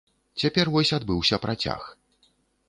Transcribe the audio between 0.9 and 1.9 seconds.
адбыўся працяг.